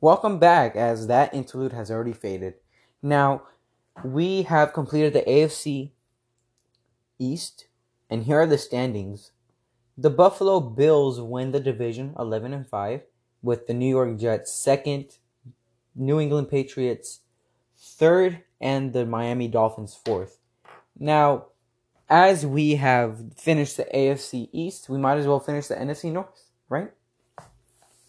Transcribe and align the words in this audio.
welcome 0.00 0.38
back 0.38 0.76
as 0.76 1.06
that 1.06 1.34
interlude 1.34 1.72
has 1.72 1.90
already 1.90 2.12
faded. 2.12 2.54
Now, 3.02 3.42
we 4.04 4.42
have 4.42 4.72
completed 4.72 5.12
the 5.12 5.22
AFC 5.22 5.90
East, 7.18 7.66
and 8.08 8.24
here 8.24 8.40
are 8.40 8.46
the 8.46 8.58
standings. 8.58 9.32
The 9.96 10.10
Buffalo 10.10 10.60
Bills 10.60 11.20
win 11.20 11.50
the 11.50 11.60
division 11.60 12.14
11 12.18 12.52
and 12.52 12.66
5 12.66 13.02
with 13.42 13.66
the 13.66 13.74
New 13.74 13.88
York 13.88 14.18
Jets 14.18 14.52
second, 14.52 15.18
New 15.94 16.20
England 16.20 16.48
Patriots 16.48 17.20
third 17.76 18.42
and 18.60 18.92
the 18.92 19.04
Miami 19.04 19.48
Dolphins 19.48 19.98
fourth. 20.04 20.38
Now, 20.98 21.46
as 22.08 22.46
we 22.46 22.76
have 22.76 23.34
finished 23.36 23.76
the 23.76 23.86
AFC 23.94 24.48
East, 24.52 24.88
we 24.88 24.98
might 24.98 25.18
as 25.18 25.26
well 25.26 25.40
finish 25.40 25.66
the 25.66 25.74
NFC 25.74 26.12
North, 26.12 26.50
right? 26.68 26.90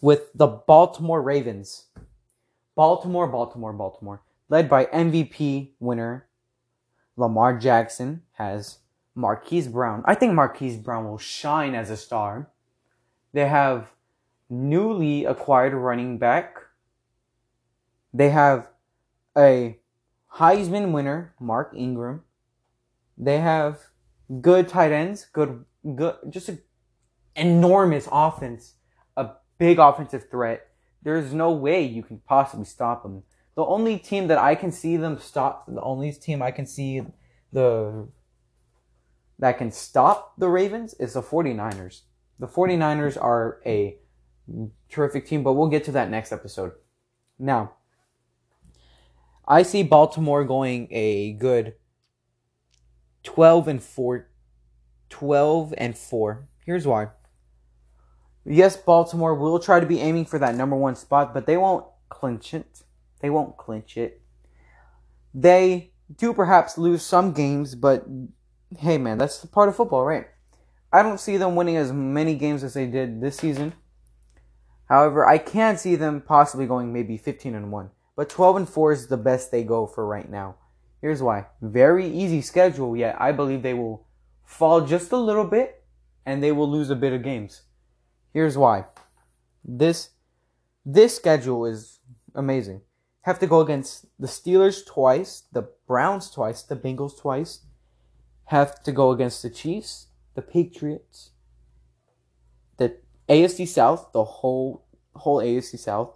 With 0.00 0.32
the 0.34 0.46
Baltimore 0.46 1.22
Ravens. 1.22 1.86
Baltimore, 2.74 3.26
Baltimore, 3.26 3.72
Baltimore, 3.72 4.22
led 4.48 4.68
by 4.68 4.86
MVP 4.86 5.72
winner 5.80 6.26
Lamar 7.16 7.58
Jackson, 7.58 8.22
has 8.32 8.78
Marquise 9.14 9.68
Brown. 9.68 10.02
I 10.06 10.14
think 10.14 10.32
Marquise 10.32 10.78
Brown 10.78 11.04
will 11.04 11.18
shine 11.18 11.74
as 11.74 11.90
a 11.90 11.96
star. 11.96 12.48
They 13.32 13.46
have 13.46 13.92
newly 14.48 15.24
acquired 15.24 15.74
running 15.74 16.18
back. 16.18 16.56
They 18.14 18.30
have 18.30 18.68
a 19.36 19.78
Heisman 20.34 20.92
winner, 20.92 21.34
Mark 21.38 21.72
Ingram. 21.76 22.22
They 23.18 23.38
have 23.38 23.78
good 24.40 24.68
tight 24.68 24.92
ends, 24.92 25.26
good, 25.32 25.64
good, 25.94 26.16
just 26.30 26.48
an 26.48 26.60
enormous 27.36 28.08
offense, 28.10 28.74
big 29.60 29.78
offensive 29.78 30.28
threat. 30.30 30.66
There's 31.02 31.32
no 31.34 31.52
way 31.52 31.82
you 31.82 32.02
can 32.02 32.18
possibly 32.26 32.64
stop 32.64 33.02
them. 33.04 33.22
The 33.54 33.64
only 33.64 33.98
team 33.98 34.26
that 34.28 34.38
I 34.38 34.54
can 34.54 34.72
see 34.72 34.96
them 34.96 35.18
stop, 35.20 35.66
the 35.68 35.82
only 35.82 36.10
team 36.12 36.42
I 36.42 36.50
can 36.50 36.66
see 36.66 37.02
the 37.52 38.08
that 39.38 39.58
can 39.58 39.70
stop 39.70 40.34
the 40.36 40.48
Ravens 40.48 40.94
is 40.94 41.14
the 41.14 41.22
49ers. 41.22 42.02
The 42.38 42.46
49ers 42.46 43.22
are 43.22 43.60
a 43.64 43.96
terrific 44.90 45.26
team, 45.26 45.42
but 45.42 45.54
we'll 45.54 45.68
get 45.68 45.84
to 45.84 45.92
that 45.92 46.10
next 46.10 46.32
episode. 46.32 46.72
Now, 47.38 47.74
I 49.46 49.62
see 49.62 49.82
Baltimore 49.82 50.44
going 50.44 50.88
a 50.90 51.32
good 51.34 51.74
12 53.24 53.68
and 53.68 53.82
4 53.82 54.26
12 55.10 55.74
and 55.76 55.98
4. 55.98 56.48
Here's 56.64 56.86
why. 56.86 57.08
Yes, 58.44 58.76
Baltimore 58.76 59.34
will 59.34 59.58
try 59.58 59.80
to 59.80 59.86
be 59.86 60.00
aiming 60.00 60.24
for 60.24 60.38
that 60.38 60.54
number 60.54 60.76
1 60.76 60.96
spot, 60.96 61.34
but 61.34 61.46
they 61.46 61.56
won't 61.56 61.86
clinch 62.08 62.54
it. 62.54 62.82
They 63.20 63.30
won't 63.30 63.56
clinch 63.56 63.96
it. 63.96 64.22
They 65.34 65.92
do 66.16 66.32
perhaps 66.32 66.78
lose 66.78 67.02
some 67.02 67.32
games, 67.32 67.74
but 67.74 68.04
hey 68.78 68.98
man, 68.98 69.18
that's 69.18 69.38
the 69.38 69.48
part 69.48 69.68
of 69.68 69.76
football, 69.76 70.04
right? 70.04 70.26
I 70.92 71.02
don't 71.02 71.20
see 71.20 71.36
them 71.36 71.54
winning 71.54 71.76
as 71.76 71.92
many 71.92 72.34
games 72.34 72.64
as 72.64 72.74
they 72.74 72.86
did 72.86 73.20
this 73.20 73.36
season. 73.36 73.74
However, 74.88 75.24
I 75.24 75.38
can 75.38 75.76
see 75.76 75.94
them 75.94 76.20
possibly 76.20 76.66
going 76.66 76.92
maybe 76.92 77.16
15 77.16 77.54
and 77.54 77.70
1. 77.70 77.90
But 78.16 78.28
12 78.28 78.56
and 78.56 78.68
4 78.68 78.92
is 78.92 79.06
the 79.06 79.16
best 79.16 79.50
they 79.50 79.62
go 79.62 79.86
for 79.86 80.04
right 80.04 80.28
now. 80.28 80.56
Here's 81.00 81.22
why. 81.22 81.46
Very 81.62 82.08
easy 82.08 82.42
schedule, 82.42 82.96
yet 82.96 83.16
I 83.20 83.30
believe 83.30 83.62
they 83.62 83.74
will 83.74 84.06
fall 84.44 84.80
just 84.80 85.12
a 85.12 85.16
little 85.16 85.44
bit 85.44 85.84
and 86.26 86.42
they 86.42 86.50
will 86.50 86.68
lose 86.68 86.90
a 86.90 86.96
bit 86.96 87.12
of 87.12 87.22
games. 87.22 87.62
Here's 88.32 88.56
why. 88.56 88.84
This 89.64 90.10
this 90.84 91.16
schedule 91.16 91.66
is 91.66 91.98
amazing. 92.34 92.82
Have 93.22 93.38
to 93.40 93.46
go 93.46 93.60
against 93.60 94.06
the 94.18 94.26
Steelers 94.26 94.86
twice, 94.86 95.44
the 95.52 95.68
Browns 95.86 96.30
twice, 96.30 96.62
the 96.62 96.76
Bengals 96.76 97.18
twice. 97.18 97.60
Have 98.44 98.82
to 98.84 98.92
go 98.92 99.10
against 99.10 99.42
the 99.42 99.50
Chiefs, 99.50 100.06
the 100.34 100.42
Patriots, 100.42 101.30
the 102.78 102.96
AFC 103.28 103.68
South, 103.68 104.12
the 104.12 104.24
whole 104.24 104.84
whole 105.14 105.38
AFC 105.38 105.78
South. 105.78 106.12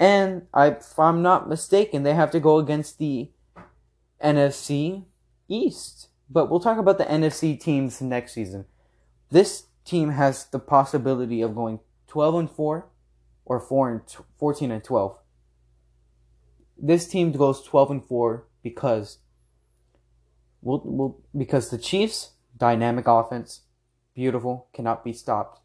And 0.00 0.48
I, 0.52 0.68
if 0.68 0.98
I'm 0.98 1.22
not 1.22 1.48
mistaken, 1.48 2.02
they 2.02 2.14
have 2.14 2.32
to 2.32 2.40
go 2.40 2.58
against 2.58 2.98
the 2.98 3.30
NFC 4.22 5.04
East. 5.48 6.08
But 6.28 6.50
we'll 6.50 6.60
talk 6.60 6.78
about 6.78 6.98
the 6.98 7.04
NFC 7.04 7.60
teams 7.60 8.00
next 8.00 8.32
season. 8.32 8.64
This 9.30 9.66
team 9.84 10.10
has 10.10 10.46
the 10.46 10.58
possibility 10.58 11.42
of 11.42 11.54
going 11.54 11.80
12 12.08 12.34
and 12.34 12.50
4 12.50 12.88
or 13.44 13.60
4 13.60 13.90
and 13.90 14.00
14 14.38 14.70
and 14.70 14.84
12. 14.84 15.18
This 16.78 17.06
team 17.06 17.32
goes 17.32 17.62
12 17.62 17.90
and 17.90 18.04
4 18.04 18.44
because 18.62 19.18
we'll, 20.60 20.82
we'll, 20.84 21.20
because 21.36 21.70
the 21.70 21.78
Chiefs 21.78 22.32
dynamic 22.56 23.06
offense, 23.08 23.62
beautiful, 24.14 24.68
cannot 24.72 25.04
be 25.04 25.12
stopped. 25.12 25.60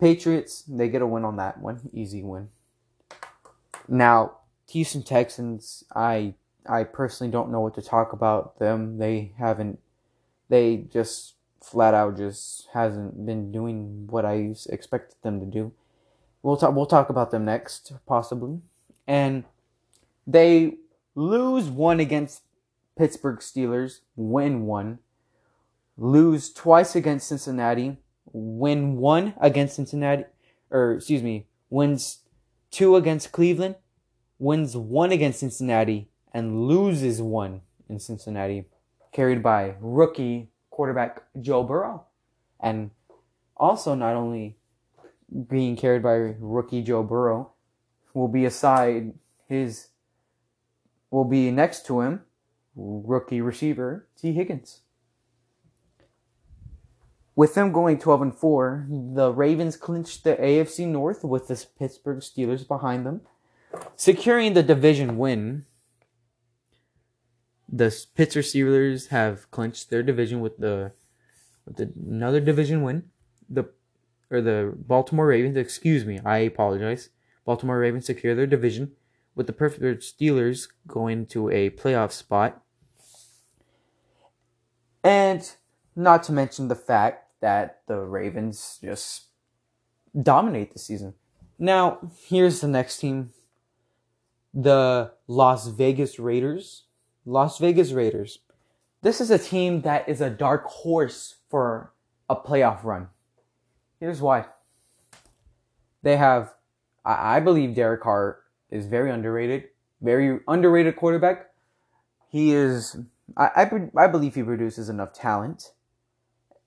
Patriots, 0.00 0.62
they 0.62 0.88
get 0.88 1.02
a 1.02 1.06
win 1.06 1.24
on 1.24 1.36
that 1.36 1.58
one, 1.60 1.90
easy 1.92 2.22
win. 2.22 2.48
Now, 3.88 4.38
Houston 4.70 5.02
Texans, 5.02 5.84
I 5.94 6.34
I 6.68 6.84
personally 6.84 7.32
don't 7.32 7.50
know 7.50 7.60
what 7.60 7.74
to 7.74 7.82
talk 7.82 8.12
about 8.12 8.58
them. 8.58 8.98
They 8.98 9.34
haven't 9.36 9.78
they 10.48 10.76
just 10.76 11.34
flat 11.64 11.94
out 11.94 12.16
just 12.16 12.68
hasn't 12.72 13.24
been 13.24 13.52
doing 13.52 14.06
what 14.08 14.24
I 14.24 14.54
expected 14.68 15.16
them 15.22 15.40
to 15.40 15.46
do. 15.46 15.72
We'll 16.42 16.56
talk 16.56 16.74
we'll 16.74 16.86
talk 16.86 17.08
about 17.08 17.30
them 17.30 17.44
next, 17.44 17.92
possibly. 18.06 18.60
And 19.06 19.44
they 20.26 20.78
lose 21.14 21.68
one 21.68 22.00
against 22.00 22.42
Pittsburgh 22.96 23.38
Steelers, 23.38 24.00
win 24.16 24.66
one. 24.66 24.98
Lose 25.96 26.52
twice 26.52 26.96
against 26.96 27.28
Cincinnati, 27.28 27.98
win 28.32 28.96
one 28.96 29.34
against 29.40 29.76
Cincinnati, 29.76 30.24
or 30.70 30.94
excuse 30.94 31.22
me, 31.22 31.46
wins 31.70 32.20
two 32.70 32.96
against 32.96 33.30
Cleveland, 33.30 33.76
wins 34.38 34.76
one 34.76 35.12
against 35.12 35.40
Cincinnati, 35.40 36.08
and 36.32 36.66
loses 36.66 37.20
one 37.20 37.60
in 37.88 38.00
Cincinnati, 38.00 38.64
carried 39.12 39.42
by 39.42 39.74
rookie 39.80 40.48
quarterback 40.82 41.22
Joe 41.40 41.62
Burrow. 41.62 42.06
And 42.58 42.90
also, 43.56 43.94
not 43.94 44.16
only 44.16 44.56
being 45.48 45.76
carried 45.76 46.02
by 46.02 46.34
rookie 46.40 46.82
Joe 46.82 47.04
Burrow, 47.04 47.52
will 48.14 48.26
be 48.26 48.44
aside 48.44 49.14
his, 49.48 49.90
will 51.08 51.24
be 51.24 51.52
next 51.52 51.86
to 51.86 52.00
him, 52.00 52.22
rookie 52.74 53.40
receiver 53.40 54.08
Tee 54.20 54.32
Higgins. 54.32 54.80
With 57.36 57.54
them 57.54 57.70
going 57.70 58.00
12 58.00 58.22
and 58.22 58.34
4, 58.34 58.88
the 58.90 59.32
Ravens 59.32 59.76
clinched 59.76 60.24
the 60.24 60.34
AFC 60.34 60.88
North 60.88 61.22
with 61.22 61.46
the 61.46 61.64
Pittsburgh 61.78 62.18
Steelers 62.18 62.66
behind 62.66 63.06
them, 63.06 63.20
securing 63.94 64.54
the 64.54 64.64
division 64.64 65.16
win. 65.16 65.64
The 67.72 68.04
Pittsburgh 68.14 68.44
Steelers 68.44 69.08
have 69.08 69.50
clinched 69.50 69.88
their 69.88 70.02
division 70.02 70.40
with 70.40 70.58
the 70.58 70.92
with 71.64 71.76
the, 71.76 71.92
another 72.06 72.40
division 72.40 72.82
win. 72.82 73.04
The 73.48 73.70
or 74.30 74.40
the 74.40 74.74
Baltimore 74.76 75.26
Ravens, 75.26 75.56
excuse 75.56 76.04
me, 76.04 76.20
I 76.24 76.38
apologize. 76.38 77.10
Baltimore 77.44 77.78
Ravens 77.78 78.06
secure 78.06 78.34
their 78.34 78.46
division 78.46 78.92
with 79.34 79.46
the 79.46 79.52
Pittsburgh 79.52 79.98
Steelers 79.98 80.68
going 80.86 81.26
to 81.26 81.48
a 81.50 81.70
playoff 81.70 82.12
spot. 82.12 82.62
And 85.02 85.50
not 85.96 86.22
to 86.24 86.32
mention 86.32 86.68
the 86.68 86.74
fact 86.76 87.28
that 87.40 87.82
the 87.86 87.98
Ravens 87.98 88.78
just 88.82 89.24
dominate 90.20 90.72
the 90.72 90.78
season. 90.78 91.14
Now, 91.58 91.98
here's 92.26 92.60
the 92.60 92.68
next 92.68 92.98
team 92.98 93.30
the 94.54 95.12
Las 95.26 95.68
Vegas 95.68 96.18
Raiders. 96.18 96.84
Las 97.24 97.58
Vegas 97.58 97.92
Raiders. 97.92 98.38
This 99.02 99.20
is 99.20 99.30
a 99.30 99.38
team 99.38 99.82
that 99.82 100.08
is 100.08 100.20
a 100.20 100.30
dark 100.30 100.64
horse 100.66 101.36
for 101.48 101.92
a 102.28 102.36
playoff 102.36 102.84
run. 102.84 103.08
Here's 104.00 104.20
why. 104.20 104.46
They 106.02 106.16
have, 106.16 106.54
I 107.04 107.40
believe 107.40 107.74
Derek 107.74 108.02
Carr 108.02 108.38
is 108.70 108.86
very 108.86 109.10
underrated, 109.10 109.64
very 110.00 110.40
underrated 110.48 110.96
quarterback. 110.96 111.50
He 112.28 112.52
is, 112.52 112.96
I, 113.36 113.46
I, 113.96 114.04
I 114.04 114.06
believe 114.08 114.34
he 114.34 114.42
produces 114.42 114.88
enough 114.88 115.12
talent 115.12 115.72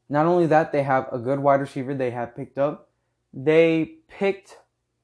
not 0.10 0.26
only 0.26 0.48
that, 0.48 0.72
they 0.72 0.84
have 0.84 1.08
a 1.12 1.18
good 1.18 1.40
wide 1.40 1.62
receiver 1.62 1.94
they 1.94 2.12
have 2.12 2.36
picked 2.36 2.58
up. 2.58 2.90
They 3.34 3.98
picked 4.08 4.60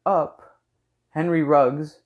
up 0.06 0.59
Henry 1.09 1.44
Ruggs, 1.44 2.00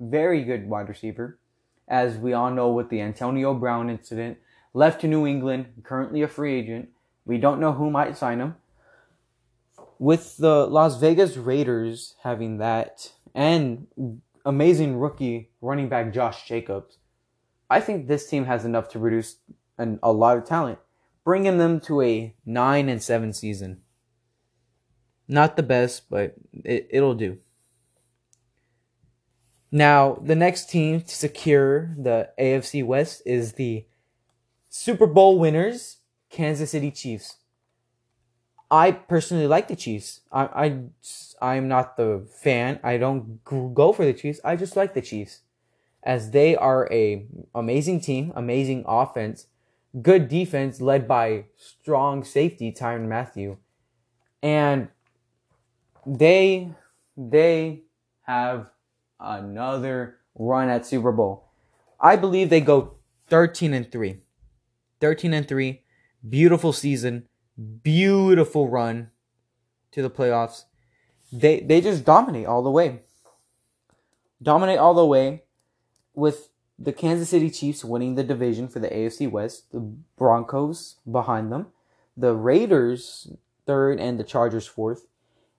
very 0.00 0.42
good 0.42 0.68
wide 0.68 0.88
receiver. 0.88 1.38
As 1.86 2.16
we 2.16 2.32
all 2.32 2.50
know 2.50 2.72
with 2.72 2.88
the 2.88 3.00
Antonio 3.00 3.54
Brown 3.54 3.90
incident, 3.90 4.38
left 4.72 5.00
to 5.02 5.08
New 5.08 5.26
England, 5.26 5.82
currently 5.82 6.22
a 6.22 6.28
free 6.28 6.54
agent. 6.54 6.88
We 7.24 7.38
don't 7.38 7.60
know 7.60 7.72
who 7.72 7.90
might 7.90 8.16
sign 8.16 8.40
him. 8.40 8.56
With 9.98 10.36
the 10.38 10.66
Las 10.66 10.98
Vegas 10.98 11.36
Raiders 11.36 12.14
having 12.22 12.58
that 12.58 13.12
and 13.34 13.86
amazing 14.44 14.98
rookie 14.98 15.50
running 15.60 15.88
back 15.88 16.12
Josh 16.12 16.46
Jacobs. 16.46 16.98
I 17.70 17.80
think 17.80 18.06
this 18.06 18.28
team 18.28 18.44
has 18.44 18.64
enough 18.64 18.88
to 18.90 18.98
produce 18.98 19.36
an, 19.78 19.98
a 20.02 20.12
lot 20.12 20.36
of 20.36 20.44
talent, 20.44 20.78
bringing 21.24 21.58
them 21.58 21.80
to 21.80 22.02
a 22.02 22.34
9 22.44 22.88
and 22.88 23.02
7 23.02 23.32
season. 23.32 23.80
Not 25.26 25.56
the 25.56 25.62
best, 25.62 26.10
but 26.10 26.34
it, 26.52 26.86
it'll 26.90 27.14
do. 27.14 27.38
Now, 29.74 30.20
the 30.22 30.36
next 30.36 30.70
team 30.70 31.00
to 31.00 31.14
secure 31.16 31.96
the 31.98 32.30
AFC 32.38 32.86
West 32.86 33.22
is 33.26 33.54
the 33.54 33.84
Super 34.68 35.08
Bowl 35.08 35.36
winners, 35.36 35.96
Kansas 36.30 36.70
City 36.70 36.92
Chiefs. 36.92 37.38
I 38.70 38.92
personally 38.92 39.48
like 39.48 39.66
the 39.66 39.74
Chiefs. 39.74 40.20
I, 40.30 40.44
I, 40.44 41.54
I'm 41.56 41.66
not 41.66 41.96
the 41.96 42.24
fan. 42.40 42.78
I 42.84 42.98
don't 42.98 43.42
go 43.44 43.92
for 43.92 44.04
the 44.04 44.12
Chiefs. 44.12 44.38
I 44.44 44.54
just 44.54 44.76
like 44.76 44.94
the 44.94 45.02
Chiefs 45.02 45.40
as 46.04 46.30
they 46.30 46.54
are 46.54 46.86
a 46.92 47.26
amazing 47.52 48.00
team, 48.00 48.32
amazing 48.36 48.84
offense, 48.86 49.48
good 50.00 50.28
defense 50.28 50.80
led 50.80 51.08
by 51.08 51.46
strong 51.56 52.22
safety 52.22 52.70
Tyrann 52.70 53.08
Mathieu. 53.08 53.56
And 54.40 54.86
they 56.06 56.70
they 57.16 57.82
have 58.22 58.68
another 59.20 60.16
run 60.34 60.68
at 60.68 60.86
Super 60.86 61.12
Bowl. 61.12 61.48
I 62.00 62.16
believe 62.16 62.50
they 62.50 62.60
go 62.60 62.96
13 63.28 63.72
and 63.74 63.90
3. 63.90 64.20
13 65.00 65.34
and 65.34 65.48
3. 65.48 65.82
Beautiful 66.28 66.72
season. 66.72 67.28
Beautiful 67.82 68.68
run 68.68 69.10
to 69.92 70.02
the 70.02 70.10
playoffs. 70.10 70.64
They 71.32 71.60
they 71.60 71.80
just 71.80 72.04
dominate 72.04 72.46
all 72.46 72.62
the 72.62 72.70
way. 72.70 73.00
Dominate 74.42 74.78
all 74.78 74.94
the 74.94 75.06
way 75.06 75.44
with 76.14 76.48
the 76.78 76.92
Kansas 76.92 77.28
City 77.28 77.50
Chiefs 77.50 77.84
winning 77.84 78.14
the 78.14 78.24
division 78.24 78.68
for 78.68 78.80
the 78.80 78.88
AFC 78.88 79.30
West, 79.30 79.70
the 79.72 79.80
Broncos 80.16 80.96
behind 81.10 81.52
them, 81.52 81.68
the 82.16 82.34
Raiders 82.34 83.32
third 83.66 84.00
and 84.00 84.18
the 84.18 84.24
Chargers 84.24 84.66
fourth. 84.66 85.06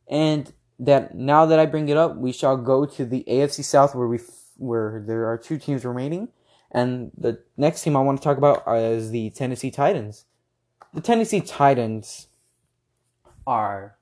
And 0.08 0.54
that 0.80 1.16
now 1.16 1.46
that 1.46 1.60
I 1.60 1.66
bring 1.66 1.90
it 1.90 1.98
up, 1.98 2.18
we 2.18 2.32
shall 2.32 2.58
go 2.58 2.86
to 2.86 3.06
the 3.06 3.24
AFC 3.28 3.64
South 3.64 3.96
where 3.96 4.08
we 4.08 4.20
where 4.58 5.04
there 5.06 5.26
are 5.26 5.38
two 5.38 5.58
teams 5.58 5.84
remaining, 5.84 6.30
and 6.72 7.12
the 7.18 7.42
next 7.58 7.84
team 7.84 7.96
I 7.96 8.02
want 8.02 8.20
to 8.20 8.24
talk 8.24 8.38
about 8.38 8.64
is 8.68 9.12
the 9.12 9.30
Tennessee 9.32 9.72
Titans. 9.72 10.26
The 10.94 11.02
Tennessee 11.02 11.42
Titans 11.42 12.28
are 13.46 13.98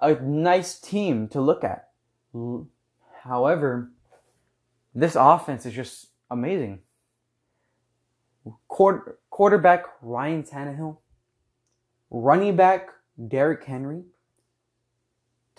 a 0.00 0.14
nice 0.14 0.78
team 0.78 1.28
to 1.28 1.40
look 1.40 1.62
at. 1.62 1.88
However, 3.22 3.90
this 4.94 5.14
offense 5.14 5.66
is 5.66 5.74
just 5.74 6.08
amazing. 6.30 6.80
Quarter, 8.68 9.18
quarterback 9.30 9.84
Ryan 10.02 10.42
Tannehill, 10.42 10.98
running 12.10 12.56
back 12.56 12.88
Derrick 13.28 13.64
Henry, 13.64 14.04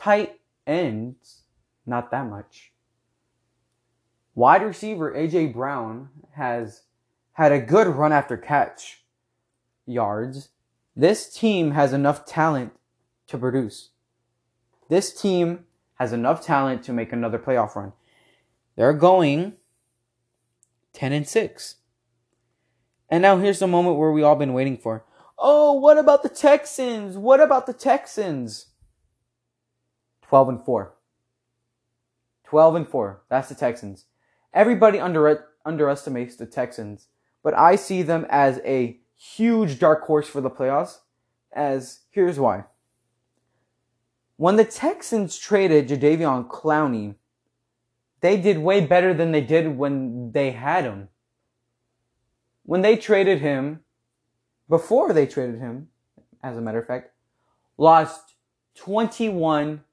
tight 0.01 0.39
ends, 0.65 1.43
not 1.85 2.09
that 2.11 2.25
much. 2.25 2.71
Wide 4.33 4.63
receiver 4.63 5.13
AJ 5.13 5.53
Brown 5.53 6.09
has 6.33 6.83
had 7.33 7.51
a 7.51 7.59
good 7.59 7.87
run 7.87 8.11
after 8.11 8.37
catch 8.37 9.03
yards. 9.85 10.49
This 10.95 11.31
team 11.31 11.71
has 11.71 11.93
enough 11.93 12.25
talent 12.25 12.73
to 13.27 13.37
produce. 13.37 13.89
This 14.89 15.13
team 15.13 15.65
has 15.95 16.13
enough 16.13 16.43
talent 16.43 16.83
to 16.83 16.93
make 16.93 17.13
another 17.13 17.37
playoff 17.37 17.75
run. 17.75 17.93
They're 18.75 18.93
going 18.93 19.53
10 20.93 21.13
and 21.13 21.27
6. 21.27 21.75
And 23.09 23.21
now 23.21 23.37
here's 23.37 23.59
the 23.59 23.67
moment 23.67 23.97
where 23.97 24.11
we 24.11 24.23
all 24.23 24.35
been 24.35 24.53
waiting 24.53 24.77
for. 24.77 25.05
Oh, 25.37 25.73
what 25.73 25.97
about 25.97 26.23
the 26.23 26.29
Texans? 26.29 27.17
What 27.17 27.39
about 27.39 27.65
the 27.65 27.73
Texans? 27.73 28.67
12 30.31 30.47
and 30.47 30.63
4. 30.63 30.93
12 32.45 32.75
and 32.75 32.87
4. 32.87 33.21
That's 33.27 33.49
the 33.49 33.55
Texans. 33.55 34.05
Everybody 34.53 34.97
under, 34.97 35.49
underestimates 35.65 36.37
the 36.37 36.45
Texans, 36.45 37.07
but 37.43 37.53
I 37.53 37.75
see 37.75 38.01
them 38.01 38.25
as 38.29 38.61
a 38.63 39.01
huge 39.17 39.77
dark 39.77 40.03
horse 40.03 40.29
for 40.29 40.39
the 40.39 40.49
playoffs. 40.49 40.99
As 41.51 42.03
here's 42.11 42.39
why. 42.39 42.63
When 44.37 44.55
the 44.55 44.63
Texans 44.63 45.37
traded 45.37 45.89
Jadeveon 45.89 46.47
Clowney, 46.47 47.15
they 48.21 48.37
did 48.39 48.59
way 48.59 48.79
better 48.79 49.13
than 49.13 49.33
they 49.33 49.41
did 49.41 49.77
when 49.77 50.31
they 50.31 50.51
had 50.51 50.85
him. 50.85 51.09
When 52.63 52.83
they 52.83 52.95
traded 52.95 53.41
him, 53.41 53.81
before 54.69 55.11
they 55.11 55.25
traded 55.25 55.59
him, 55.59 55.89
as 56.41 56.55
a 56.55 56.61
matter 56.61 56.79
of 56.79 56.87
fact, 56.87 57.11
lost 57.77 58.35
21 58.75 59.83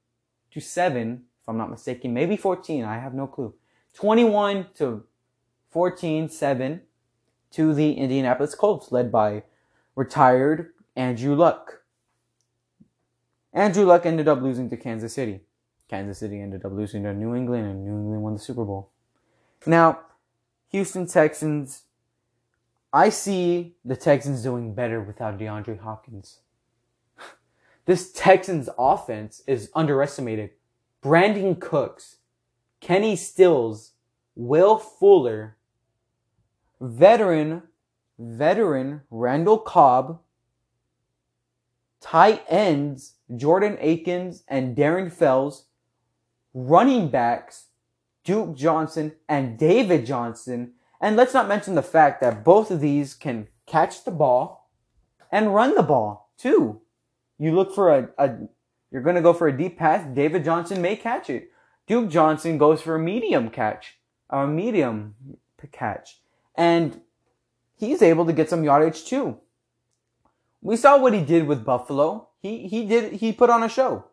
to 0.51 0.59
7, 0.59 1.23
if 1.41 1.49
I'm 1.49 1.57
not 1.57 1.69
mistaken, 1.69 2.13
maybe 2.13 2.37
14, 2.37 2.83
I 2.83 2.99
have 2.99 3.13
no 3.13 3.27
clue. 3.27 3.53
21 3.93 4.67
to 4.75 5.03
14, 5.71 6.29
7 6.29 6.81
to 7.51 7.73
the 7.73 7.93
Indianapolis 7.93 8.55
Colts, 8.55 8.91
led 8.91 9.11
by 9.11 9.43
retired 9.95 10.71
Andrew 10.95 11.35
Luck. 11.35 11.83
Andrew 13.53 13.85
Luck 13.85 14.05
ended 14.05 14.27
up 14.27 14.41
losing 14.41 14.69
to 14.69 14.77
Kansas 14.77 15.13
City. 15.13 15.41
Kansas 15.89 16.19
City 16.19 16.39
ended 16.39 16.63
up 16.63 16.71
losing 16.71 17.03
to 17.03 17.13
New 17.13 17.35
England, 17.35 17.65
and 17.65 17.83
New 17.83 17.97
England 17.97 18.21
won 18.21 18.33
the 18.33 18.39
Super 18.39 18.63
Bowl. 18.63 18.91
Now, 19.65 20.01
Houston 20.69 21.07
Texans, 21.07 21.83
I 22.93 23.09
see 23.09 23.75
the 23.83 23.95
Texans 23.95 24.43
doing 24.43 24.73
better 24.73 25.01
without 25.01 25.39
DeAndre 25.39 25.79
Hopkins. 25.79 26.39
This 27.89 28.11
Texans 28.11 28.69
offense 28.77 29.41
is 29.47 29.71
underestimated. 29.73 30.51
Brandin 31.01 31.59
Cooks, 31.59 32.17
Kenny 32.81 33.15
Stills, 33.15 33.93
Will 34.35 34.77
Fuller, 34.77 35.57
veteran, 36.79 37.63
veteran 38.19 39.01
Randall 39.09 39.57
Cobb, 39.57 40.19
tight 41.99 42.43
ends 42.47 43.15
Jordan 43.35 43.75
Akins 43.81 44.43
and 44.47 44.77
Darren 44.77 45.11
Fells, 45.11 45.65
running 46.53 47.09
backs 47.09 47.69
Duke 48.23 48.55
Johnson 48.55 49.13
and 49.27 49.57
David 49.57 50.05
Johnson. 50.05 50.73
And 51.01 51.15
let's 51.15 51.33
not 51.33 51.47
mention 51.47 51.73
the 51.73 51.81
fact 51.81 52.21
that 52.21 52.43
both 52.43 52.69
of 52.69 52.81
these 52.81 53.15
can 53.15 53.47
catch 53.65 54.03
the 54.03 54.11
ball 54.11 54.69
and 55.31 55.55
run 55.55 55.73
the 55.73 55.81
ball 55.81 56.29
too. 56.37 56.81
You 57.39 57.55
look 57.55 57.73
for 57.73 57.95
a, 57.95 58.09
a 58.17 58.35
you're 58.91 59.01
going 59.01 59.15
to 59.15 59.21
go 59.21 59.33
for 59.33 59.47
a 59.47 59.57
deep 59.57 59.77
pass. 59.77 60.05
David 60.13 60.43
Johnson 60.43 60.81
may 60.81 60.95
catch 60.95 61.29
it. 61.29 61.51
Duke 61.87 62.09
Johnson 62.09 62.57
goes 62.57 62.81
for 62.81 62.95
a 62.95 62.99
medium 62.99 63.49
catch, 63.49 63.97
a 64.29 64.45
medium 64.45 65.15
catch. 65.71 66.21
And 66.55 67.01
he's 67.77 68.01
able 68.01 68.25
to 68.25 68.33
get 68.33 68.49
some 68.49 68.63
yardage 68.63 69.05
too. 69.05 69.37
We 70.61 70.75
saw 70.75 70.97
what 70.97 71.13
he 71.13 71.21
did 71.21 71.47
with 71.47 71.63
Buffalo. 71.63 72.29
He, 72.41 72.67
he 72.67 72.85
did, 72.85 73.13
he 73.13 73.31
put 73.31 73.49
on 73.49 73.63
a 73.63 73.69
show. 73.69 74.05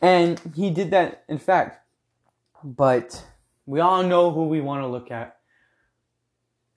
And 0.00 0.40
he 0.54 0.70
did 0.70 0.90
that, 0.90 1.24
in 1.28 1.38
fact. 1.38 1.86
But 2.64 3.24
we 3.66 3.80
all 3.80 4.02
know 4.02 4.32
who 4.32 4.48
we 4.48 4.60
want 4.60 4.82
to 4.82 4.88
look 4.88 5.10
at. 5.10 5.36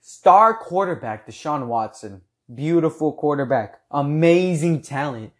Star 0.00 0.56
quarterback 0.56 1.26
Deshaun 1.26 1.66
Watson 1.66 2.22
beautiful 2.54 3.12
quarterback, 3.12 3.80
amazing 3.90 4.82
talent, 4.82 5.32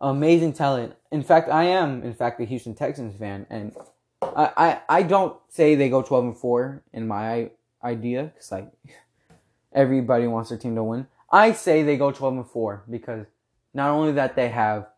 amazing 0.00 0.52
talent. 0.52 0.94
In 1.10 1.22
fact, 1.22 1.48
I 1.48 1.64
am, 1.64 2.02
in 2.02 2.14
fact, 2.14 2.40
a 2.40 2.44
Houston 2.44 2.74
Texans 2.74 3.16
fan, 3.16 3.46
and 3.50 3.74
I, 4.22 4.52
I, 4.56 4.80
I 4.88 5.02
don't 5.02 5.36
say 5.48 5.74
they 5.74 5.88
go 5.88 6.02
12 6.02 6.24
and 6.24 6.36
4 6.36 6.82
in 6.92 7.06
my 7.06 7.50
idea, 7.82 8.24
because 8.24 8.52
like 8.52 8.72
everybody 9.72 10.26
wants 10.26 10.50
their 10.50 10.58
team 10.58 10.74
to 10.74 10.84
win. 10.84 11.06
I 11.30 11.52
say 11.52 11.82
they 11.82 11.96
go 11.96 12.12
12 12.12 12.34
and 12.34 12.46
4 12.46 12.84
because 12.88 13.26
not 13.72 13.90
only 13.90 14.12
that 14.12 14.36
they 14.36 14.48
have 14.50 14.88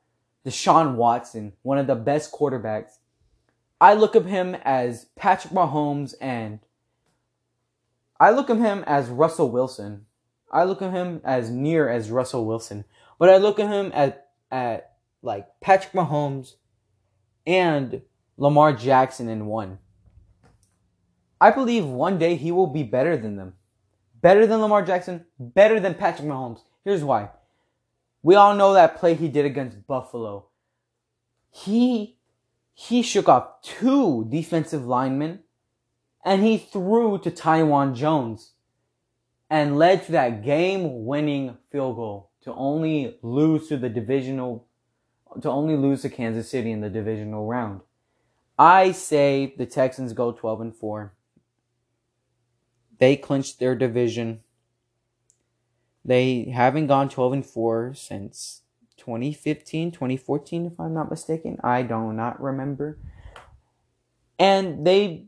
Deshaun 0.44 0.94
Watson, 0.94 1.54
one 1.62 1.78
of 1.78 1.86
the 1.86 1.94
best 1.94 2.30
quarterbacks. 2.30 2.98
I 3.80 3.94
look 3.94 4.14
at 4.14 4.26
him 4.26 4.54
as 4.62 5.06
Patrick 5.16 5.52
Mahomes 5.52 6.14
and 6.20 6.60
I 8.20 8.30
look 8.30 8.48
at 8.48 8.58
him 8.58 8.84
as 8.86 9.08
Russell 9.08 9.50
Wilson 9.50 10.06
I 10.56 10.64
look 10.64 10.80
at 10.80 10.90
him 10.90 11.20
as 11.22 11.50
near 11.50 11.86
as 11.86 12.10
Russell 12.10 12.46
Wilson, 12.46 12.86
but 13.18 13.28
I 13.28 13.36
look 13.36 13.60
at 13.60 13.68
him 13.68 13.92
at 13.94 14.28
at 14.50 14.92
like 15.20 15.46
Patrick 15.60 15.92
Mahomes 15.92 16.54
and 17.46 18.00
Lamar 18.38 18.72
Jackson 18.72 19.28
in 19.28 19.44
one. 19.44 19.78
I 21.38 21.50
believe 21.50 21.84
one 21.84 22.18
day 22.18 22.36
he 22.36 22.52
will 22.52 22.68
be 22.68 22.82
better 22.82 23.18
than 23.18 23.36
them. 23.36 23.52
Better 24.22 24.46
than 24.46 24.62
Lamar 24.62 24.82
Jackson, 24.82 25.26
better 25.38 25.78
than 25.78 25.92
Patrick 25.92 26.26
Mahomes. 26.26 26.60
Here's 26.84 27.04
why. 27.04 27.28
We 28.22 28.34
all 28.34 28.54
know 28.54 28.72
that 28.72 28.96
play 28.96 29.12
he 29.12 29.28
did 29.28 29.44
against 29.44 29.86
Buffalo. 29.86 30.46
He 31.50 32.16
he 32.72 33.02
shook 33.02 33.28
off 33.28 33.60
two 33.60 34.26
defensive 34.30 34.86
linemen 34.86 35.40
and 36.24 36.42
he 36.42 36.56
threw 36.56 37.18
to 37.18 37.30
Taiwan 37.30 37.94
Jones 37.94 38.52
and 39.48 39.78
led 39.78 40.04
to 40.06 40.12
that 40.12 40.44
game 40.44 41.04
winning 41.04 41.56
field 41.70 41.96
goal 41.96 42.30
to 42.42 42.52
only 42.54 43.18
lose 43.22 43.68
to 43.68 43.76
the 43.76 43.88
divisional 43.88 44.66
to 45.40 45.50
only 45.50 45.76
lose 45.76 46.02
to 46.02 46.08
Kansas 46.08 46.48
City 46.48 46.70
in 46.70 46.80
the 46.80 46.88
divisional 46.88 47.46
round. 47.46 47.80
I 48.58 48.92
say 48.92 49.54
the 49.58 49.66
Texans 49.66 50.12
go 50.12 50.32
12 50.32 50.60
and 50.60 50.74
4. 50.74 51.12
They 52.98 53.16
clinched 53.16 53.58
their 53.58 53.74
division. 53.74 54.40
They 56.04 56.44
haven't 56.44 56.86
gone 56.86 57.10
12 57.10 57.32
and 57.34 57.46
4 57.46 57.94
since 57.94 58.62
2015, 58.96 59.92
2014 59.92 60.66
if 60.66 60.80
I'm 60.80 60.94
not 60.94 61.10
mistaken. 61.10 61.58
I 61.62 61.82
do 61.82 62.12
not 62.12 62.40
remember. 62.40 62.98
And 64.38 64.86
they 64.86 65.26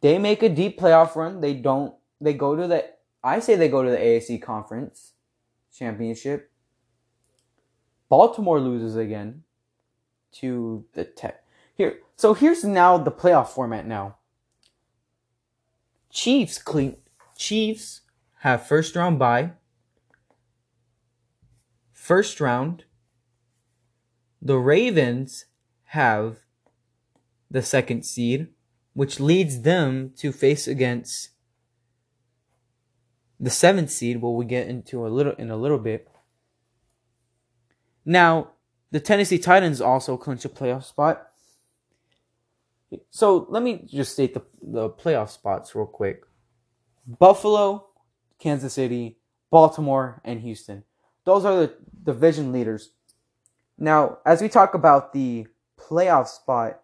they 0.00 0.18
make 0.18 0.42
a 0.42 0.48
deep 0.48 0.80
playoff 0.80 1.14
run. 1.14 1.40
They 1.40 1.54
don't 1.54 1.94
they 2.20 2.34
go 2.34 2.56
to 2.56 2.66
the 2.66 2.84
I 3.22 3.40
say 3.40 3.54
they 3.54 3.68
go 3.68 3.82
to 3.82 3.90
the 3.90 3.96
AFC 3.96 4.40
conference 4.40 5.12
championship. 5.74 6.50
Baltimore 8.08 8.60
loses 8.60 8.96
again 8.96 9.44
to 10.32 10.84
the 10.94 11.04
Tech. 11.04 11.44
Here, 11.74 11.98
so 12.16 12.34
here's 12.34 12.64
now 12.64 12.98
the 12.98 13.12
playoff 13.12 13.48
format 13.48 13.86
now. 13.86 14.16
Chiefs 16.10 16.58
clean 16.58 16.96
Chiefs 17.36 18.02
have 18.40 18.66
first 18.66 18.96
round 18.96 19.18
bye. 19.18 19.52
First 21.92 22.40
round. 22.40 22.84
The 24.42 24.58
Ravens 24.58 25.46
have 25.84 26.38
the 27.50 27.62
second 27.62 28.04
seed, 28.04 28.48
which 28.94 29.20
leads 29.20 29.62
them 29.62 30.12
to 30.16 30.32
face 30.32 30.66
against 30.66 31.30
the 33.40 33.50
seventh 33.50 33.90
seed. 33.90 34.20
What 34.20 34.30
we 34.30 34.44
get 34.44 34.68
into 34.68 35.06
a 35.06 35.08
little 35.08 35.32
in 35.32 35.50
a 35.50 35.56
little 35.56 35.78
bit. 35.78 36.08
Now, 38.04 38.50
the 38.90 39.00
Tennessee 39.00 39.38
Titans 39.38 39.80
also 39.80 40.16
clinch 40.16 40.44
a 40.44 40.48
playoff 40.48 40.84
spot. 40.84 41.26
So 43.10 43.46
let 43.48 43.62
me 43.62 43.84
just 43.86 44.12
state 44.12 44.34
the, 44.34 44.42
the 44.60 44.90
playoff 44.90 45.30
spots 45.30 45.74
real 45.74 45.86
quick. 45.86 46.24
Buffalo, 47.06 47.86
Kansas 48.38 48.74
City, 48.74 49.18
Baltimore, 49.50 50.20
and 50.24 50.40
Houston. 50.40 50.84
Those 51.24 51.44
are 51.44 51.56
the 51.56 51.74
division 52.02 52.52
leaders. 52.52 52.90
Now, 53.78 54.18
as 54.26 54.42
we 54.42 54.48
talk 54.48 54.74
about 54.74 55.12
the 55.12 55.46
playoff 55.78 56.28
spot, 56.28 56.80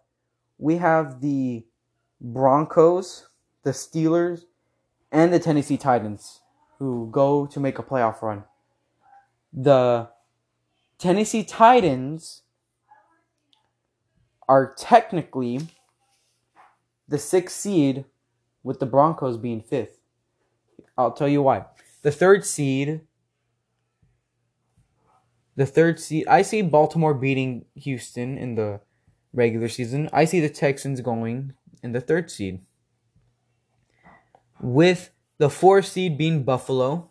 we 0.58 0.76
have 0.76 1.20
the 1.20 1.66
Broncos, 2.20 3.28
the 3.62 3.72
Steelers, 3.72 4.44
and 5.10 5.32
the 5.32 5.38
Tennessee 5.38 5.76
Titans 5.76 6.40
who 6.78 7.08
go 7.10 7.46
to 7.46 7.60
make 7.60 7.78
a 7.78 7.82
playoff 7.82 8.22
run. 8.22 8.44
The 9.52 10.08
Tennessee 10.98 11.44
Titans 11.44 12.42
are 14.48 14.74
technically 14.76 15.60
the 17.08 17.18
sixth 17.18 17.56
seed, 17.56 18.04
with 18.62 18.80
the 18.80 18.86
Broncos 18.86 19.36
being 19.36 19.60
fifth. 19.60 20.00
I'll 20.98 21.12
tell 21.12 21.28
you 21.28 21.40
why. 21.40 21.66
The 22.02 22.10
third 22.10 22.44
seed, 22.44 23.02
the 25.54 25.66
third 25.66 26.00
seed, 26.00 26.26
I 26.26 26.42
see 26.42 26.62
Baltimore 26.62 27.14
beating 27.14 27.64
Houston 27.76 28.36
in 28.36 28.56
the 28.56 28.80
regular 29.32 29.68
season. 29.68 30.08
I 30.12 30.24
see 30.24 30.40
the 30.40 30.48
Texans 30.48 31.00
going 31.00 31.54
in 31.82 31.92
the 31.92 32.00
third 32.00 32.30
seed. 32.30 32.60
With 34.60 35.10
the 35.38 35.50
four 35.50 35.82
seed 35.82 36.16
being 36.16 36.44
Buffalo, 36.44 37.10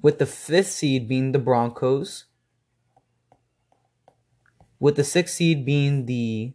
with 0.00 0.18
the 0.18 0.26
fifth 0.26 0.70
seed 0.70 1.08
being 1.08 1.32
the 1.32 1.38
Broncos, 1.38 2.24
with 4.80 4.96
the 4.96 5.04
sixth 5.04 5.36
seed 5.36 5.64
being 5.64 6.06
the 6.06 6.54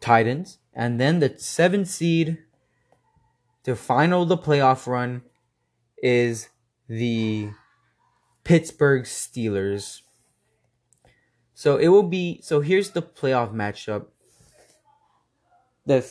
Titans, 0.00 0.58
and 0.74 1.00
then 1.00 1.20
the 1.20 1.34
seventh 1.38 1.88
seed 1.88 2.38
to 3.64 3.74
final 3.74 4.24
the 4.24 4.36
playoff 4.36 4.86
run 4.86 5.22
is 6.02 6.48
the 6.88 7.50
Pittsburgh 8.44 9.04
Steelers. 9.04 10.02
So 11.54 11.76
it 11.78 11.88
will 11.88 12.04
be 12.04 12.40
so 12.42 12.60
here's 12.60 12.90
the 12.90 13.02
playoff 13.02 13.52
matchup. 13.52 14.06
The 15.86 16.06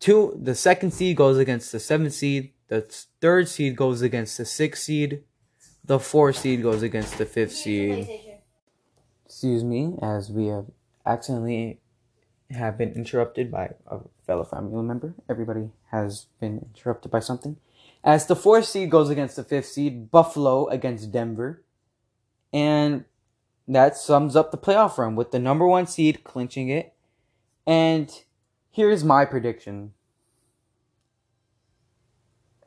two 0.00 0.38
the 0.40 0.54
second 0.54 0.92
seed 0.92 1.16
goes 1.16 1.38
against 1.38 1.72
the 1.72 1.80
seventh 1.80 2.14
seed, 2.14 2.52
the 2.68 2.80
third 3.20 3.48
seed 3.48 3.76
goes 3.76 4.00
against 4.00 4.38
the 4.38 4.44
sixth 4.44 4.84
seed, 4.84 5.24
the 5.84 5.98
fourth 5.98 6.38
seed 6.38 6.62
goes 6.62 6.82
against 6.82 7.18
the 7.18 7.26
fifth 7.26 7.54
seed. 7.54 8.08
Excuse 9.24 9.64
me, 9.64 9.98
as 10.00 10.30
we 10.30 10.46
have 10.46 10.66
accidentally 11.04 11.80
have 12.50 12.78
been 12.78 12.92
interrupted 12.92 13.50
by 13.50 13.70
a 13.86 13.98
fellow 14.24 14.44
family 14.44 14.82
member. 14.82 15.14
Everybody 15.28 15.70
has 15.90 16.26
been 16.40 16.64
interrupted 16.74 17.10
by 17.10 17.20
something. 17.20 17.56
As 18.04 18.26
the 18.26 18.36
fourth 18.36 18.66
seed 18.66 18.90
goes 18.90 19.10
against 19.10 19.36
the 19.36 19.42
fifth 19.42 19.66
seed, 19.66 20.10
Buffalo 20.10 20.68
against 20.68 21.10
Denver. 21.10 21.64
And 22.52 23.04
that 23.66 23.96
sums 23.96 24.36
up 24.36 24.52
the 24.52 24.58
playoff 24.58 24.96
run 24.96 25.16
with 25.16 25.32
the 25.32 25.40
number 25.40 25.66
one 25.66 25.86
seed 25.86 26.22
clinching 26.22 26.68
it. 26.68 26.94
And 27.66 28.12
here's 28.76 29.02
my 29.02 29.24
prediction. 29.24 29.92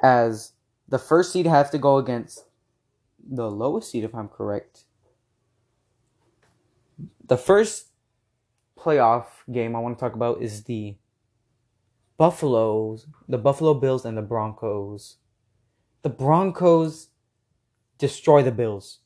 As 0.01 0.54
the 0.88 0.98
first 0.98 1.32
seed 1.32 1.46
has 1.46 1.70
to 1.70 1.78
go 1.78 1.98
against 1.98 2.46
the 3.24 3.50
lowest 3.51 3.92
seed, 3.92 4.04
if 4.04 4.16
I'm 4.16 4.28
correct. 4.28 4.86
The 7.24 7.38
first 7.38 7.89
playoff 8.75 9.25
game 9.51 9.75
I 9.75 9.80
want 9.80 10.00
to 10.00 10.04
talk 10.04 10.16
about 10.16 10.42
is 10.42 10.63
the 10.63 10.96
Buffaloes, 12.18 13.06
the 13.28 13.38
Buffalo 13.38 13.75
Bills 13.75 14.04
and 14.04 14.18
the 14.18 14.24
Broncos. 14.24 15.18
The 16.01 16.10
Broncos 16.10 17.10
destroy 18.00 18.42
the 18.42 18.51
Bills. 18.51 19.00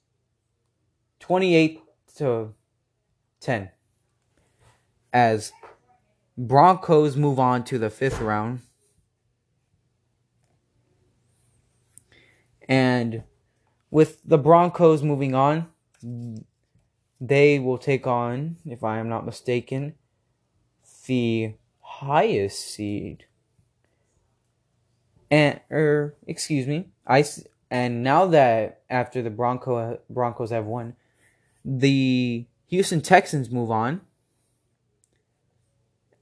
28 1.19 1.81
to 2.15 2.53
10. 3.41 3.71
As 5.11 5.51
Broncos 6.37 7.15
move 7.15 7.39
on 7.39 7.63
to 7.65 7.77
the 7.77 7.89
fifth 7.89 8.19
round. 8.19 8.61
And 12.67 13.23
with 13.91 14.19
the 14.25 14.37
Broncos 14.37 15.03
moving 15.03 15.35
on, 15.35 15.67
they 17.21 17.59
will 17.59 17.77
take 17.77 18.07
on, 18.07 18.57
if 18.65 18.83
I 18.83 18.97
am 18.97 19.09
not 19.09 19.25
mistaken, 19.25 19.95
the 21.05 21.53
highest 21.81 22.59
seed. 22.59 23.25
And 25.29 25.59
er, 25.71 26.15
excuse 26.27 26.67
me, 26.67 26.89
I 27.05 27.25
and 27.69 28.03
now 28.03 28.27
that 28.27 28.81
after 28.89 29.21
the 29.21 29.29
Bronco 29.29 29.99
Broncos 30.09 30.51
have 30.51 30.65
won, 30.65 30.95
the 31.65 32.45
Houston 32.67 33.01
Texans 33.01 33.49
move 33.49 33.71
on 33.71 34.01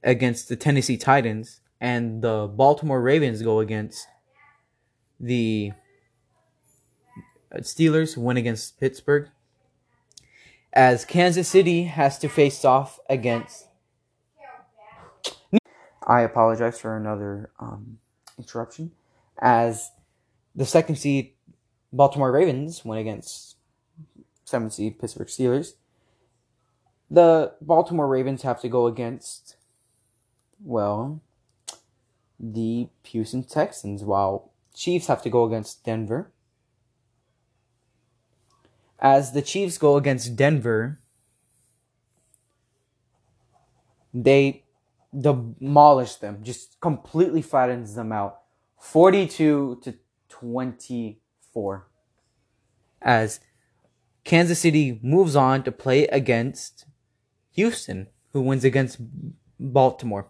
against 0.02 0.48
the 0.48 0.56
Tennessee 0.56 0.96
Titans, 0.96 1.60
and 1.80 2.22
the 2.22 2.50
Baltimore 2.52 3.00
Ravens 3.00 3.42
go 3.42 3.60
against 3.60 4.06
the 5.20 5.72
Steelers, 7.60 8.16
win 8.16 8.36
against 8.36 8.80
Pittsburgh 8.80 9.28
as 10.72 11.04
Kansas 11.04 11.48
City 11.48 11.84
has 11.84 12.18
to 12.18 12.28
face 12.28 12.64
off 12.64 12.98
against. 13.08 13.68
I 16.06 16.22
apologize 16.22 16.80
for 16.80 16.96
another 16.96 17.50
um, 17.60 17.98
interruption. 18.38 18.92
As 19.40 19.90
the 20.54 20.66
second 20.66 20.96
seed 20.96 21.34
Baltimore 21.92 22.32
Ravens 22.32 22.84
went 22.84 23.00
against 23.00 23.56
seventh 24.44 24.72
seed 24.72 24.98
Pittsburgh 24.98 25.28
Steelers, 25.28 25.74
the 27.10 27.52
Baltimore 27.60 28.08
Ravens 28.08 28.42
have 28.42 28.60
to 28.62 28.68
go 28.68 28.86
against, 28.86 29.56
well, 30.64 31.20
the 32.38 32.88
Houston 33.04 33.44
Texans, 33.44 34.02
while 34.02 34.50
Chiefs 34.74 35.06
have 35.06 35.22
to 35.22 35.30
go 35.30 35.44
against 35.44 35.84
Denver 35.84 36.32
as 39.02 39.32
the 39.32 39.42
Chiefs 39.42 39.78
go 39.78 39.96
against 39.96 40.36
Denver, 40.36 41.00
they 44.14 44.62
demolish 45.18 46.14
them, 46.14 46.38
just 46.44 46.80
completely 46.80 47.42
flattens 47.42 47.96
them 47.96 48.12
out. 48.12 48.38
42 48.80 49.80
to 49.82 49.94
24. 50.28 51.86
As 53.02 53.40
Kansas 54.22 54.60
City 54.60 55.00
moves 55.02 55.34
on 55.34 55.64
to 55.64 55.72
play 55.72 56.06
against 56.06 56.86
Houston, 57.54 58.06
who 58.32 58.40
wins 58.40 58.64
against 58.64 58.98
Baltimore. 59.58 60.28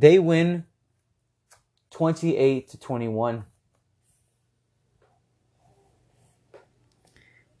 They 0.00 0.18
win 0.18 0.64
28 1.90 2.68
to 2.70 2.78
21. 2.78 3.44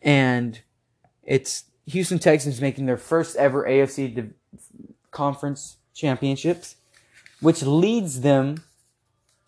And 0.00 0.60
it's 1.22 1.64
Houston 1.86 2.18
Texans 2.18 2.58
making 2.62 2.86
their 2.86 2.96
first 2.96 3.36
ever 3.36 3.64
AFC 3.64 4.32
conference 5.10 5.76
championships, 5.92 6.76
which 7.42 7.62
leads 7.62 8.22
them 8.22 8.64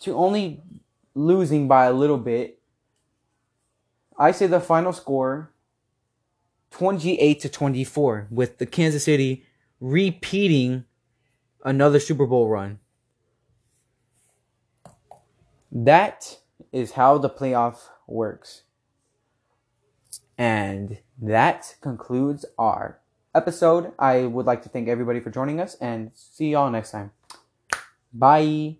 to 0.00 0.14
only 0.14 0.60
losing 1.14 1.68
by 1.68 1.86
a 1.86 1.94
little 1.94 2.18
bit. 2.18 2.58
I 4.18 4.32
say 4.32 4.46
the 4.46 4.60
final 4.60 4.92
score 4.92 5.50
28 6.72 7.40
to 7.40 7.48
24 7.48 8.26
with 8.30 8.58
the 8.58 8.66
Kansas 8.66 9.04
City 9.04 9.46
repeating 9.80 10.84
another 11.64 11.98
Super 11.98 12.26
Bowl 12.26 12.50
run. 12.50 12.80
That 15.72 16.38
is 16.70 16.92
how 16.92 17.16
the 17.18 17.30
playoff 17.30 17.88
works. 18.06 18.62
And 20.36 20.98
that 21.20 21.76
concludes 21.80 22.44
our 22.58 23.00
episode. 23.34 23.92
I 23.98 24.26
would 24.26 24.44
like 24.46 24.62
to 24.62 24.68
thank 24.68 24.88
everybody 24.88 25.20
for 25.20 25.30
joining 25.30 25.60
us 25.60 25.76
and 25.80 26.10
see 26.14 26.50
y'all 26.50 26.70
next 26.70 26.90
time. 26.90 27.12
Bye. 28.12 28.70